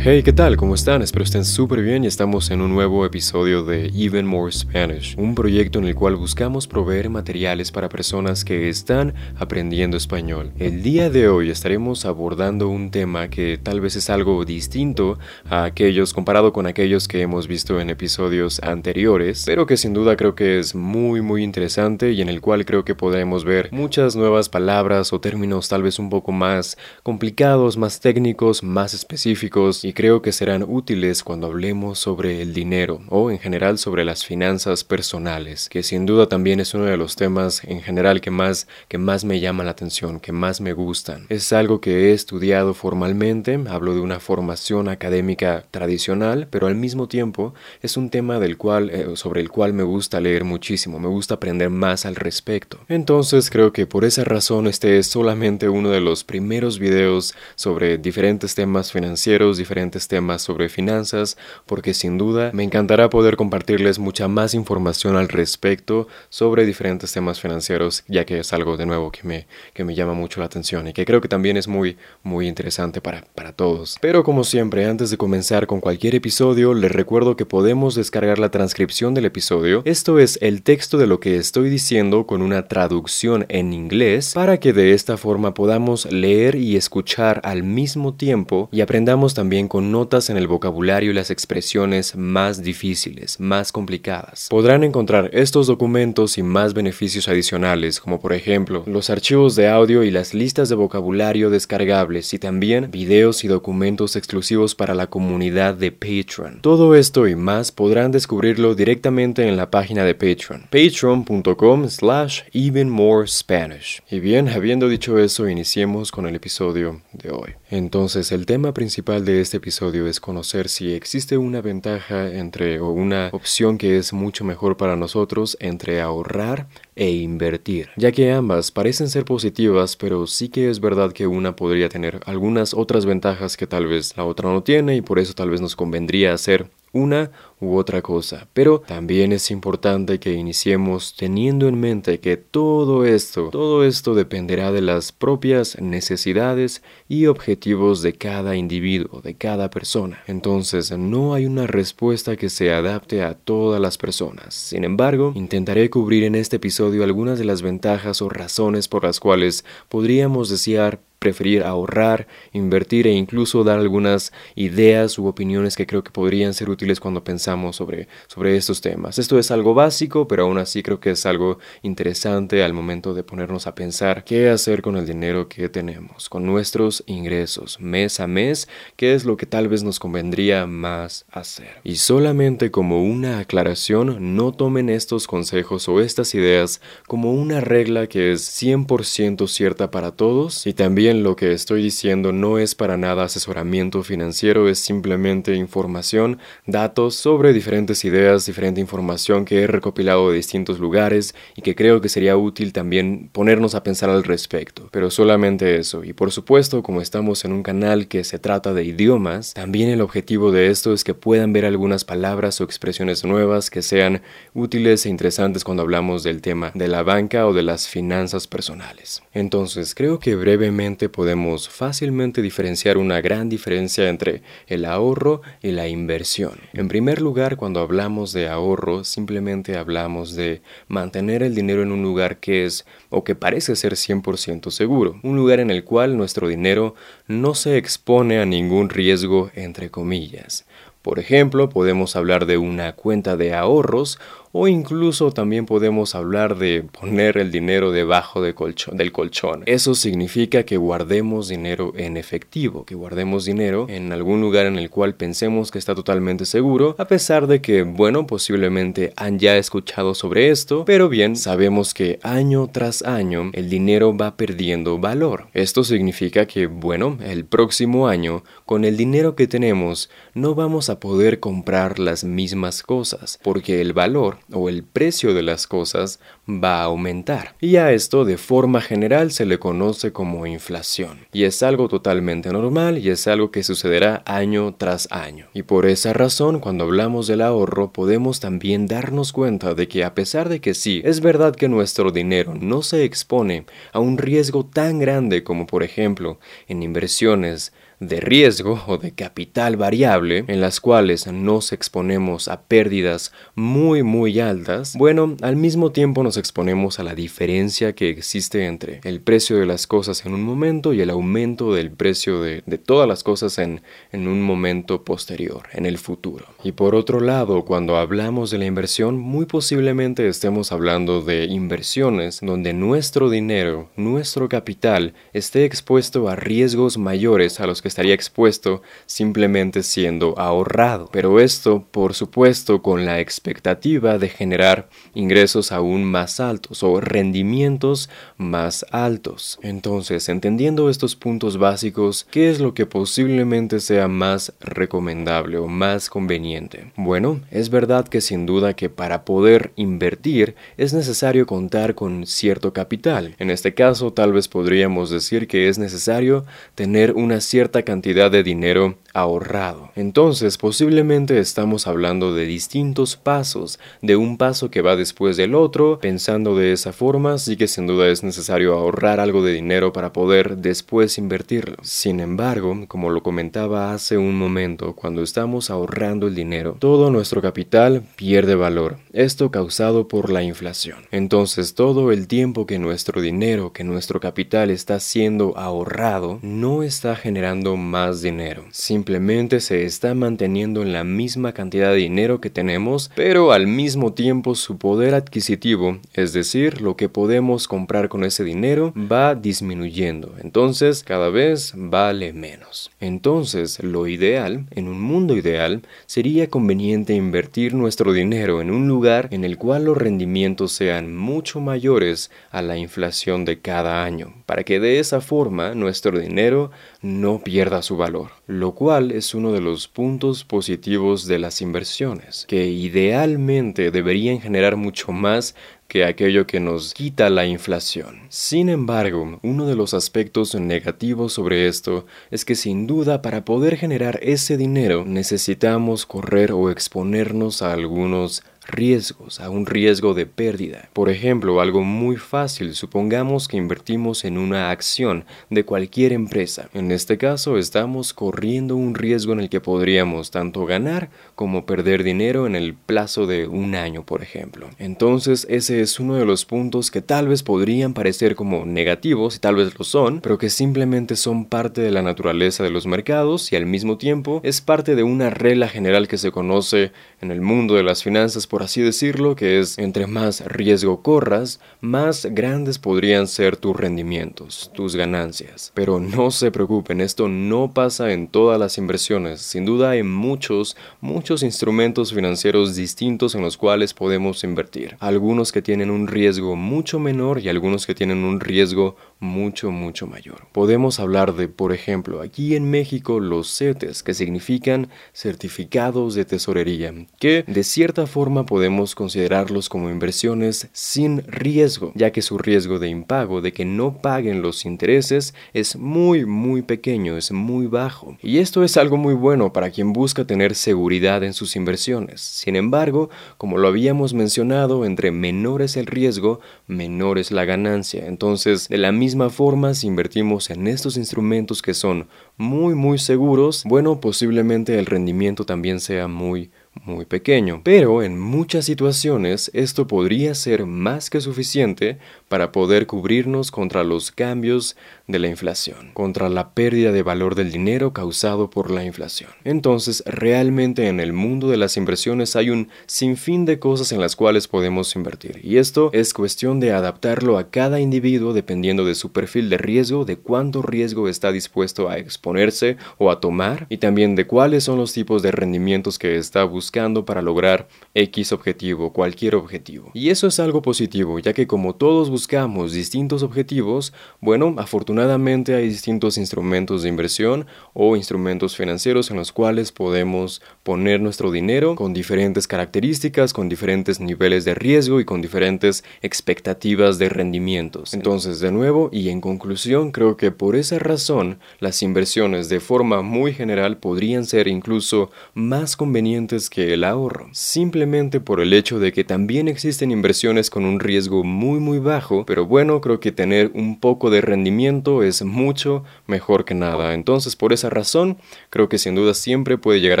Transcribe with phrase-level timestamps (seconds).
[0.00, 0.56] Hey, ¿qué tal?
[0.56, 1.02] ¿Cómo están?
[1.02, 5.34] Espero estén súper bien y estamos en un nuevo episodio de Even More Spanish, un
[5.34, 10.52] proyecto en el cual buscamos proveer materiales para personas que están aprendiendo español.
[10.60, 15.18] El día de hoy estaremos abordando un tema que tal vez es algo distinto
[15.50, 20.16] a aquellos comparado con aquellos que hemos visto en episodios anteriores, pero que sin duda
[20.16, 24.14] creo que es muy muy interesante y en el cual creo que podremos ver muchas
[24.14, 29.94] nuevas palabras o términos tal vez un poco más complicados, más técnicos, más específicos y
[29.94, 34.84] creo que serán útiles cuando hablemos sobre el dinero o en general sobre las finanzas
[34.84, 38.98] personales, que sin duda también es uno de los temas en general que más que
[38.98, 41.24] más me llaman la atención, que más me gustan.
[41.30, 47.08] Es algo que he estudiado formalmente, hablo de una formación académica tradicional, pero al mismo
[47.08, 51.08] tiempo es un tema del cual eh, sobre el cual me gusta leer muchísimo, me
[51.08, 52.78] gusta aprender más al respecto.
[52.90, 57.96] Entonces creo que por esa razón este es solamente uno de los primeros videos sobre
[57.96, 59.77] diferentes temas financieros, diferentes
[60.08, 66.08] temas sobre finanzas, porque sin duda me encantará poder compartirles mucha más información al respecto
[66.28, 70.14] sobre diferentes temas financieros, ya que es algo de nuevo que me, que me llama
[70.14, 73.98] mucho la atención y que creo que también es muy, muy interesante para, para todos.
[74.00, 78.50] Pero como siempre, antes de comenzar con cualquier episodio, les recuerdo que podemos descargar la
[78.50, 79.82] transcripción del episodio.
[79.84, 84.58] Esto es el texto de lo que estoy diciendo con una traducción en inglés para
[84.58, 89.92] que de esta forma podamos leer y escuchar al mismo tiempo y aprendamos también con
[89.92, 94.48] notas en el vocabulario y las expresiones más difíciles, más complicadas.
[94.50, 100.02] Podrán encontrar estos documentos y más beneficios adicionales, como por ejemplo los archivos de audio
[100.02, 105.74] y las listas de vocabulario descargables y también videos y documentos exclusivos para la comunidad
[105.74, 106.60] de Patreon.
[106.62, 112.88] Todo esto y más podrán descubrirlo directamente en la página de Patreon, patreon.com slash even
[112.90, 114.02] more Spanish.
[114.10, 117.54] Y bien, habiendo dicho eso, iniciemos con el episodio de hoy.
[117.70, 122.88] Entonces, el tema principal de este episodio es conocer si existe una ventaja entre o
[122.88, 128.70] una opción que es mucho mejor para nosotros entre ahorrar e invertir, ya que ambas
[128.70, 133.56] parecen ser positivas, pero sí que es verdad que una podría tener algunas otras ventajas
[133.56, 136.70] que tal vez la otra no tiene y por eso tal vez nos convendría hacer
[136.92, 138.48] una u otra cosa.
[138.52, 144.72] Pero también es importante que iniciemos teniendo en mente que todo esto, todo esto dependerá
[144.72, 150.22] de las propias necesidades y objetivos de cada individuo, de cada persona.
[150.26, 154.54] Entonces no hay una respuesta que se adapte a todas las personas.
[154.54, 159.20] Sin embargo, intentaré cubrir en este episodio algunas de las ventajas o razones por las
[159.20, 166.04] cuales podríamos desear preferir ahorrar, invertir e incluso dar algunas ideas u opiniones que creo
[166.04, 169.18] que podrían ser útiles cuando pensamos sobre, sobre estos temas.
[169.18, 173.24] Esto es algo básico, pero aún así creo que es algo interesante al momento de
[173.24, 178.26] ponernos a pensar qué hacer con el dinero que tenemos, con nuestros ingresos mes a
[178.26, 181.80] mes, qué es lo que tal vez nos convendría más hacer.
[181.84, 188.06] Y solamente como una aclaración, no tomen estos consejos o estas ideas como una regla
[188.06, 192.96] que es 100% cierta para todos y también lo que estoy diciendo no es para
[192.96, 200.30] nada asesoramiento financiero, es simplemente información, datos sobre diferentes ideas, diferente información que he recopilado
[200.30, 204.88] de distintos lugares y que creo que sería útil también ponernos a pensar al respecto.
[204.90, 206.04] Pero solamente eso.
[206.04, 210.00] Y por supuesto, como estamos en un canal que se trata de idiomas, también el
[210.00, 214.22] objetivo de esto es que puedan ver algunas palabras o expresiones nuevas que sean
[214.54, 219.22] útiles e interesantes cuando hablamos del tema de la banca o de las finanzas personales.
[219.32, 225.86] Entonces, creo que brevemente podemos fácilmente diferenciar una gran diferencia entre el ahorro y la
[225.86, 226.58] inversión.
[226.72, 232.02] En primer lugar, cuando hablamos de ahorro, simplemente hablamos de mantener el dinero en un
[232.02, 236.48] lugar que es o que parece ser 100% seguro, un lugar en el cual nuestro
[236.48, 236.94] dinero
[237.28, 240.64] no se expone a ningún riesgo entre comillas.
[241.02, 244.18] Por ejemplo, podemos hablar de una cuenta de ahorros
[244.52, 249.62] o incluso también podemos hablar de poner el dinero debajo del colchón.
[249.66, 254.90] Eso significa que guardemos dinero en efectivo, que guardemos dinero en algún lugar en el
[254.90, 260.14] cual pensemos que está totalmente seguro, a pesar de que, bueno, posiblemente han ya escuchado
[260.14, 265.48] sobre esto, pero bien, sabemos que año tras año el dinero va perdiendo valor.
[265.52, 271.00] Esto significa que, bueno, el próximo año, con el dinero que tenemos, no vamos a
[271.00, 276.80] poder comprar las mismas cosas, porque el valor o el precio de las cosas va
[276.80, 277.54] a aumentar.
[277.60, 281.26] Y a esto de forma general se le conoce como inflación.
[281.32, 285.46] Y es algo totalmente normal y es algo que sucederá año tras año.
[285.52, 290.14] Y por esa razón, cuando hablamos del ahorro, podemos también darnos cuenta de que a
[290.14, 294.64] pesar de que sí, es verdad que nuestro dinero no se expone a un riesgo
[294.64, 300.80] tan grande como por ejemplo en inversiones de riesgo o de capital variable, en las
[300.80, 307.02] cuales nos exponemos a pérdidas muy muy altas, bueno, al mismo tiempo nos exponemos a
[307.02, 311.10] la diferencia que existe entre el precio de las cosas en un momento y el
[311.10, 316.46] aumento del precio de, todas las cosas en, en un momento posterior, en el futuro.
[316.62, 322.38] Y por otro lado, cuando hablamos de la inversión, muy posiblemente estemos hablando de inversiones
[322.40, 328.82] donde nuestro dinero, nuestro capital, esté expuesto a riesgos mayores a los que estaría expuesto
[329.06, 331.08] simplemente siendo ahorrado.
[331.12, 338.08] Pero esto, por supuesto, con la expectativa de generar ingresos aún más altos o rendimientos
[338.36, 339.58] más altos.
[339.62, 346.08] Entonces, entendiendo estos puntos básicos, ¿qué es lo que posiblemente sea más recomendable o más
[346.08, 346.92] conveniente?
[346.96, 352.72] Bueno, es verdad que sin duda que para poder invertir es necesario contar con cierto
[352.72, 353.34] capital.
[353.38, 356.44] En este caso, tal vez podríamos decir que es necesario
[356.74, 359.90] tener una cierta cantidad de dinero ahorrado.
[359.96, 365.98] Entonces, posiblemente estamos hablando de distintos pasos, de un paso que va después del otro,
[366.00, 370.12] pensando de esa forma, sí que sin duda es necesario ahorrar algo de dinero para
[370.12, 371.76] poder después invertirlo.
[371.82, 377.42] Sin embargo, como lo comentaba hace un momento, cuando estamos ahorrando el dinero, todo nuestro
[377.42, 380.98] capital pierde valor, esto causado por la inflación.
[381.10, 387.16] Entonces, todo el tiempo que nuestro dinero, que nuestro capital está siendo ahorrado, no está
[387.16, 393.10] generando más dinero simplemente se está manteniendo en la misma cantidad de dinero que tenemos,
[393.14, 398.44] pero al mismo tiempo su poder adquisitivo, es decir, lo que podemos comprar con ese
[398.44, 400.34] dinero, va disminuyendo.
[400.40, 402.90] Entonces, cada vez vale menos.
[403.00, 409.28] Entonces, lo ideal, en un mundo ideal, sería conveniente invertir nuestro dinero en un lugar
[409.32, 414.64] en el cual los rendimientos sean mucho mayores a la inflación de cada año, para
[414.64, 416.70] que de esa forma nuestro dinero
[417.02, 422.44] no pierda su valor, lo cual es uno de los puntos positivos de las inversiones,
[422.48, 425.56] que idealmente deberían generar mucho más
[425.88, 428.20] que aquello que nos quita la inflación.
[428.28, 433.76] Sin embargo, uno de los aspectos negativos sobre esto es que sin duda para poder
[433.76, 440.88] generar ese dinero necesitamos correr o exponernos a algunos riesgos, a un riesgo de pérdida.
[440.92, 446.68] Por ejemplo, algo muy fácil, supongamos que invertimos en una acción de cualquier empresa.
[446.74, 452.04] En este caso, estamos corriendo un riesgo en el que podríamos tanto ganar como perder
[452.04, 454.68] dinero en el plazo de un año, por ejemplo.
[454.78, 459.38] Entonces, ese es uno de los puntos que tal vez podrían parecer como negativos, y
[459.38, 463.52] tal vez lo son, pero que simplemente son parte de la naturaleza de los mercados
[463.52, 467.40] y al mismo tiempo es parte de una regla general que se conoce en el
[467.40, 473.26] mundo de las finanzas, así decirlo, que es entre más riesgo corras, más grandes podrían
[473.26, 475.72] ser tus rendimientos, tus ganancias.
[475.74, 479.40] Pero no se preocupen, esto no pasa en todas las inversiones.
[479.40, 484.96] Sin duda hay muchos, muchos instrumentos financieros distintos en los cuales podemos invertir.
[485.00, 490.06] Algunos que tienen un riesgo mucho menor y algunos que tienen un riesgo mucho, mucho
[490.06, 490.46] mayor.
[490.52, 496.94] Podemos hablar de, por ejemplo, aquí en México los CETES, que significan certificados de tesorería,
[497.18, 502.88] que de cierta forma podemos considerarlos como inversiones sin riesgo, ya que su riesgo de
[502.88, 508.16] impago, de que no paguen los intereses, es muy, muy pequeño, es muy bajo.
[508.22, 512.20] Y esto es algo muy bueno para quien busca tener seguridad en sus inversiones.
[512.20, 518.06] Sin embargo, como lo habíamos mencionado, entre menores el riesgo, menor es la ganancia.
[518.06, 522.98] Entonces, de la misma misma forma, si invertimos en estos instrumentos que son muy muy
[522.98, 526.50] seguros, bueno, posiblemente el rendimiento también sea muy
[526.84, 527.62] muy pequeño.
[527.64, 534.12] Pero en muchas situaciones esto podría ser más que suficiente para poder cubrirnos contra los
[534.12, 539.30] cambios de la inflación, contra la pérdida de valor del dinero causado por la inflación.
[539.44, 544.16] Entonces, realmente en el mundo de las inversiones hay un sinfín de cosas en las
[544.16, 545.40] cuales podemos invertir.
[545.42, 550.04] Y esto es cuestión de adaptarlo a cada individuo dependiendo de su perfil de riesgo,
[550.04, 554.78] de cuánto riesgo está dispuesto a exponerse o a tomar, y también de cuáles son
[554.78, 556.67] los tipos de rendimientos que está buscando
[557.04, 559.90] para lograr X objetivo, cualquier objetivo.
[559.94, 565.68] Y eso es algo positivo, ya que como todos buscamos distintos objetivos, bueno, afortunadamente hay
[565.68, 571.92] distintos instrumentos de inversión o instrumentos financieros en los cuales podemos poner nuestro dinero con
[571.92, 577.94] diferentes características, con diferentes niveles de riesgo y con diferentes expectativas de rendimientos.
[577.94, 583.02] Entonces, de nuevo y en conclusión, creo que por esa razón las inversiones de forma
[583.02, 588.92] muy general podrían ser incluso más convenientes que el ahorro, simplemente por el hecho de
[588.92, 593.50] que también existen inversiones con un riesgo muy muy bajo pero bueno, creo que tener
[593.54, 596.94] un poco de rendimiento es mucho mejor que nada.
[596.94, 598.18] Entonces, por esa razón,
[598.50, 600.00] creo que sin duda siempre puede llegar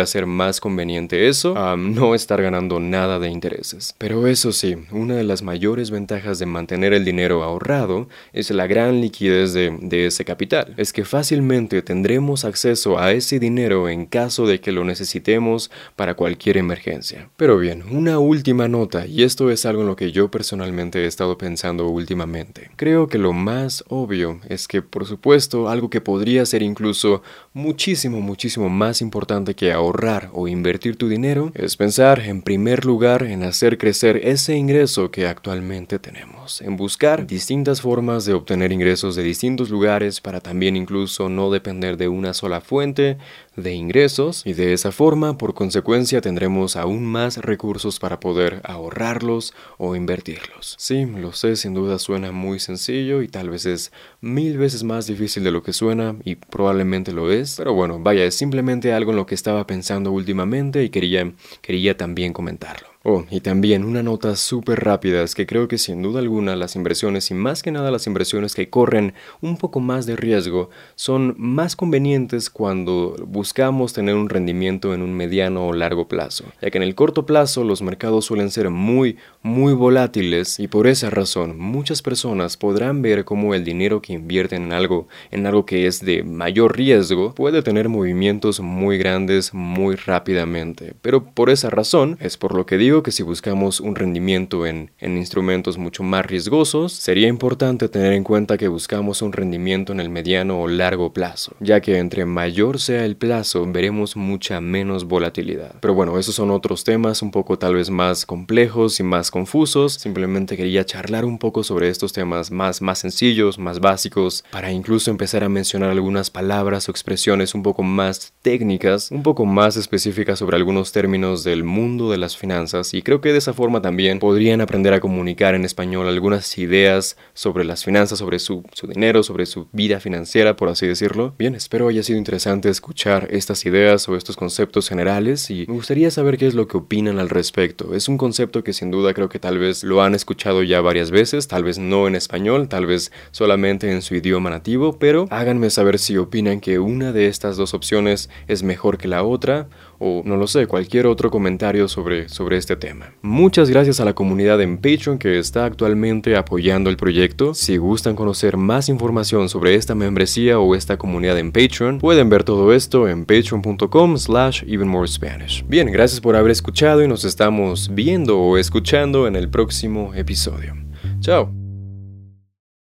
[0.00, 3.94] a ser más conveniente eso, a no estar ganando nada de intereses.
[3.98, 8.66] Pero eso sí, una de las mayores ventajas de mantener el dinero ahorrado es la
[8.66, 10.74] gran liquidez de, de ese capital.
[10.76, 16.14] Es que fácilmente tendremos acceso a ese dinero en caso de que lo necesitemos para
[16.14, 17.30] cualquier emergencia.
[17.36, 21.06] Pero bien, una última nota, y esto es algo en lo que yo personalmente he
[21.06, 22.70] estado pensando últimamente.
[22.76, 27.22] Creo que lo más obvio es que, por supuesto, algo que podría ser incluso
[27.58, 33.24] muchísimo, muchísimo más importante que ahorrar o invertir tu dinero es pensar en primer lugar
[33.24, 39.16] en hacer crecer ese ingreso que actualmente tenemos, en buscar distintas formas de obtener ingresos
[39.16, 43.18] de distintos lugares para también incluso no depender de una sola fuente
[43.62, 49.52] de ingresos y de esa forma por consecuencia tendremos aún más recursos para poder ahorrarlos
[49.78, 50.76] o invertirlos.
[50.78, 55.06] Sí, lo sé, sin duda suena muy sencillo y tal vez es mil veces más
[55.06, 59.12] difícil de lo que suena y probablemente lo es, pero bueno, vaya, es simplemente algo
[59.12, 62.88] en lo que estaba pensando últimamente y quería, quería también comentarlo.
[63.04, 66.74] Oh, y también una nota súper rápida es que creo que sin duda alguna las
[66.74, 71.36] inversiones y más que nada las inversiones que corren un poco más de riesgo son
[71.38, 76.78] más convenientes cuando buscamos tener un rendimiento en un mediano o largo plazo, ya que
[76.78, 81.56] en el corto plazo los mercados suelen ser muy, muy volátiles y por esa razón
[81.56, 86.04] muchas personas podrán ver cómo el dinero que invierten en algo, en algo que es
[86.04, 90.94] de mayor riesgo, puede tener movimientos muy grandes muy rápidamente.
[91.00, 94.90] Pero por esa razón es por lo que digo que si buscamos un rendimiento en,
[94.98, 100.00] en, instrumentos mucho más riesgosos, sería importante tener en cuenta que buscamos un rendimiento en
[100.00, 105.04] el mediano o largo plazo, ya que entre mayor sea el plazo veremos mucha menos
[105.04, 105.74] volatilidad.
[105.80, 109.94] Pero bueno, esos son otros temas un poco tal vez más complejos y más confusos.
[109.94, 115.10] Simplemente quería charlar un poco sobre estos temas más, más sencillos, más básicos, para incluso
[115.10, 120.38] empezar a mencionar algunas palabras o expresiones un poco más técnicas, un poco más específicas
[120.38, 124.18] sobre algunos términos del mundo de las finanzas y creo que de esa forma también
[124.18, 129.22] podrían aprender a comunicar en español algunas ideas sobre las finanzas, sobre su, su dinero,
[129.22, 131.34] sobre su vida financiera, por así decirlo.
[131.38, 136.10] Bien, espero haya sido interesante escuchar estas ideas o estos conceptos generales y me gustaría
[136.10, 137.94] saber qué es lo que opinan al respecto.
[137.94, 141.10] Es un concepto que sin duda creo que tal vez lo han escuchado ya varias
[141.10, 145.70] veces, tal vez no en español, tal vez solamente en su idioma nativo, pero háganme
[145.70, 149.68] saber si opinan que una de estas dos opciones es mejor que la otra
[149.98, 153.14] o no lo sé, cualquier otro comentario sobre, sobre este tema.
[153.22, 157.54] Muchas gracias a la comunidad en Patreon que está actualmente apoyando el proyecto.
[157.54, 162.44] Si gustan conocer más información sobre esta membresía o esta comunidad en Patreon, pueden ver
[162.44, 165.64] todo esto en patreon.com slash evenmorespanish.
[165.66, 170.74] Bien, gracias por haber escuchado y nos estamos viendo o escuchando en el próximo episodio.
[171.20, 171.57] Chao.